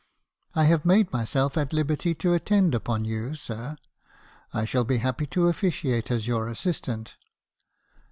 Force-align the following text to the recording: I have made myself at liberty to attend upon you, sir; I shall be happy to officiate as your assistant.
I 0.55 0.63
have 0.63 0.83
made 0.83 1.13
myself 1.13 1.55
at 1.59 1.73
liberty 1.73 2.15
to 2.15 2.33
attend 2.33 2.73
upon 2.73 3.05
you, 3.05 3.35
sir; 3.35 3.75
I 4.51 4.65
shall 4.65 4.83
be 4.83 4.97
happy 4.97 5.27
to 5.27 5.47
officiate 5.47 6.09
as 6.09 6.25
your 6.25 6.47
assistant. 6.47 7.17